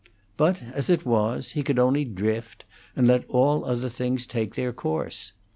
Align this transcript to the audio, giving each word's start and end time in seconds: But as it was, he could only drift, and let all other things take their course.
But 0.35 0.63
as 0.73 0.89
it 0.89 1.05
was, 1.05 1.51
he 1.51 1.61
could 1.61 1.77
only 1.77 2.05
drift, 2.05 2.65
and 2.95 3.05
let 3.05 3.23
all 3.29 3.63
other 3.63 3.87
things 3.87 4.25
take 4.25 4.55
their 4.55 4.73
course. 4.73 5.33